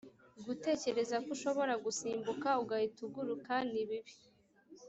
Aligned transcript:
gutekereza 0.45 1.15
ko 1.23 1.29
ushobora 1.35 1.73
gusimbuka 1.85 2.49
ugahita 2.63 2.99
uguruka 3.07 3.53
nibibi 3.71 4.13